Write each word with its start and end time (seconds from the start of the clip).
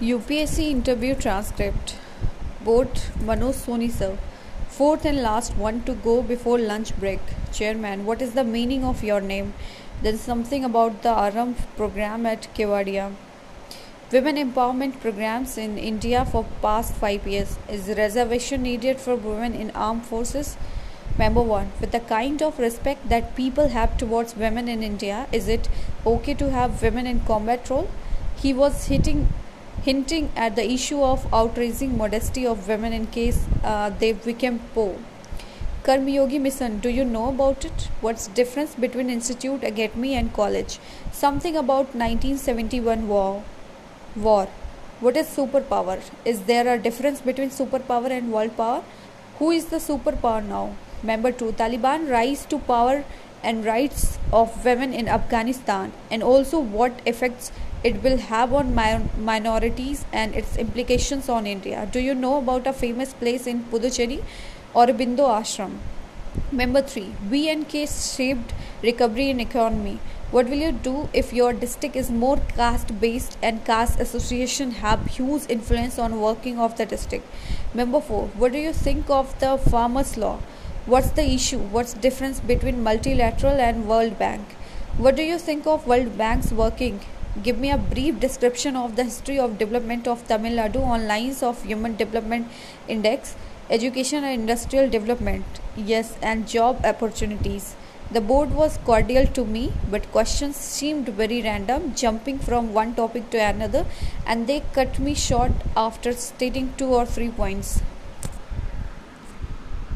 UPSC 0.00 0.70
interview 0.70 1.14
transcript. 1.14 1.96
Board 2.64 2.88
Manoj 3.28 3.52
Soni 3.54 3.90
sir. 3.90 4.16
Fourth 4.66 5.04
and 5.04 5.20
last 5.20 5.54
one 5.58 5.82
to 5.82 5.92
go 5.92 6.22
before 6.22 6.58
lunch 6.58 6.98
break. 6.98 7.20
Chairman, 7.52 8.06
what 8.06 8.22
is 8.22 8.32
the 8.32 8.42
meaning 8.42 8.82
of 8.82 9.04
your 9.04 9.20
name? 9.20 9.52
Then 10.00 10.16
something 10.16 10.64
about 10.64 11.02
the 11.02 11.10
Aarambh 11.10 11.66
program 11.76 12.24
at 12.24 12.48
Kevadia. 12.54 13.12
Women 14.10 14.36
empowerment 14.36 14.98
programs 15.00 15.58
in 15.58 15.76
India 15.76 16.24
for 16.24 16.46
past 16.62 16.94
five 16.94 17.28
years. 17.28 17.58
Is 17.68 17.92
reservation 17.98 18.62
needed 18.62 18.98
for 18.98 19.16
women 19.16 19.52
in 19.52 19.70
armed 19.72 20.06
forces? 20.06 20.56
Member 21.18 21.42
1. 21.42 21.72
With 21.78 21.90
the 21.90 22.00
kind 22.00 22.40
of 22.40 22.58
respect 22.58 23.06
that 23.10 23.36
people 23.36 23.68
have 23.68 23.98
towards 23.98 24.34
women 24.34 24.66
in 24.66 24.82
India, 24.82 25.26
is 25.30 25.46
it 25.46 25.68
okay 26.06 26.32
to 26.32 26.50
have 26.50 26.80
women 26.80 27.06
in 27.06 27.20
combat 27.20 27.68
role? 27.68 27.90
He 28.34 28.54
was 28.54 28.86
hitting 28.86 29.28
hinting 29.82 30.30
at 30.36 30.56
the 30.56 30.70
issue 30.70 31.02
of 31.02 31.32
outraging 31.32 31.96
modesty 31.96 32.46
of 32.46 32.68
women 32.68 32.92
in 32.92 33.06
case 33.06 33.46
uh, 33.64 33.90
they 33.90 34.12
became 34.12 34.58
poor. 34.74 34.96
Karmyogi 35.82 36.38
Mission, 36.38 36.78
do 36.78 36.90
you 36.90 37.04
know 37.04 37.30
about 37.30 37.64
it? 37.64 37.88
What's 38.02 38.26
difference 38.28 38.74
between 38.74 39.08
institute, 39.08 39.64
academy 39.64 40.14
and 40.14 40.32
college? 40.32 40.78
Something 41.10 41.56
about 41.56 41.94
1971 41.94 43.08
war. 43.08 43.42
War. 44.14 44.48
What 45.00 45.16
is 45.16 45.26
superpower? 45.26 45.98
Is 46.26 46.42
there 46.42 46.68
a 46.68 46.78
difference 46.78 47.22
between 47.22 47.48
superpower 47.48 48.10
and 48.10 48.30
world 48.30 48.54
power? 48.58 48.82
Who 49.38 49.50
is 49.50 49.66
the 49.66 49.78
superpower 49.78 50.44
now? 50.44 50.76
Member 51.02 51.32
2. 51.32 51.52
Taliban 51.52 52.10
rise 52.10 52.44
to 52.46 52.58
power 52.58 53.04
and 53.42 53.64
rights 53.64 54.18
of 54.30 54.62
women 54.62 54.92
in 54.92 55.08
Afghanistan 55.08 55.92
and 56.10 56.22
also 56.22 56.60
what 56.60 57.00
effects 57.06 57.50
it 57.82 58.02
will 58.02 58.18
have 58.18 58.52
on 58.52 58.74
minorities 58.74 60.04
and 60.12 60.34
its 60.34 60.56
implications 60.56 61.28
on 61.28 61.46
India. 61.46 61.88
Do 61.90 62.00
you 62.00 62.14
know 62.14 62.38
about 62.38 62.66
a 62.66 62.72
famous 62.72 63.14
place 63.14 63.46
in 63.46 63.64
Puducherry, 63.64 64.22
Aurobindo 64.74 65.26
Ashram? 65.28 65.78
Member 66.52 66.82
3. 66.82 67.14
BNK 67.30 68.16
shaped 68.16 68.52
recovery 68.82 69.30
in 69.30 69.40
economy. 69.40 69.98
What 70.30 70.48
will 70.48 70.58
you 70.58 70.72
do 70.72 71.08
if 71.12 71.32
your 71.32 71.52
district 71.52 71.96
is 71.96 72.10
more 72.10 72.36
caste 72.56 73.00
based 73.00 73.36
and 73.42 73.64
caste 73.64 73.98
association 73.98 74.72
have 74.82 75.06
huge 75.06 75.42
influence 75.48 75.98
on 75.98 76.20
working 76.20 76.58
of 76.58 76.76
the 76.76 76.86
district? 76.86 77.26
Member 77.74 78.00
4. 78.00 78.28
What 78.36 78.52
do 78.52 78.58
you 78.58 78.72
think 78.72 79.08
of 79.08 79.38
the 79.40 79.56
farmers 79.58 80.16
law? 80.16 80.38
What's 80.86 81.10
the 81.10 81.24
issue? 81.24 81.58
What's 81.58 81.94
difference 81.94 82.40
between 82.40 82.82
multilateral 82.82 83.58
and 83.58 83.88
World 83.88 84.18
Bank? 84.18 84.46
What 84.98 85.16
do 85.16 85.22
you 85.22 85.38
think 85.38 85.66
of 85.66 85.86
World 85.86 86.16
Bank's 86.18 86.52
working? 86.52 87.00
Give 87.42 87.58
me 87.58 87.70
a 87.70 87.78
brief 87.78 88.20
description 88.20 88.76
of 88.76 88.96
the 88.96 89.04
history 89.04 89.38
of 89.38 89.58
development 89.58 90.06
of 90.06 90.26
Tamil 90.28 90.56
Nadu 90.60 90.82
on 90.82 91.06
lines 91.06 91.42
of 91.42 91.62
Human 91.64 91.96
Development 91.96 92.46
Index, 92.88 93.34
education 93.70 94.24
and 94.24 94.40
industrial 94.40 94.88
development, 94.90 95.44
yes, 95.76 96.16
and 96.22 96.48
job 96.48 96.84
opportunities. 96.84 97.76
The 98.10 98.20
board 98.20 98.54
was 98.54 98.78
cordial 98.78 99.26
to 99.38 99.44
me, 99.44 99.72
but 99.88 100.10
questions 100.10 100.56
seemed 100.56 101.08
very 101.08 101.42
random, 101.42 101.94
jumping 101.94 102.40
from 102.40 102.74
one 102.74 102.94
topic 102.94 103.30
to 103.30 103.38
another, 103.38 103.86
and 104.26 104.46
they 104.48 104.62
cut 104.72 104.98
me 104.98 105.14
short 105.14 105.52
after 105.76 106.12
stating 106.12 106.74
two 106.76 106.88
or 106.88 107.06
three 107.06 107.30
points. 107.30 107.80